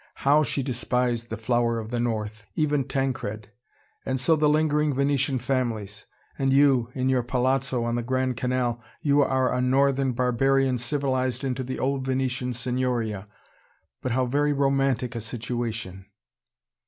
[0.15, 3.49] HOW she despised the flower of the north even Tancred!
[4.03, 6.07] And so the lingering Venetian families!
[6.39, 11.43] And you, in your palazzo on the Grand Canal: you are a northern barbarian civilised
[11.43, 13.27] into the old Venetian Signoria.
[14.01, 16.07] But how very romantic a situation!"